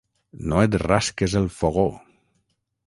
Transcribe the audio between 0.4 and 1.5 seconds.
No et rasques el